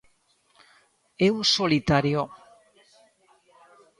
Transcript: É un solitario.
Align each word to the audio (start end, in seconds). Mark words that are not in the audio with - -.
É 1.27 1.27
un 1.39 1.43
solitario. 1.55 2.21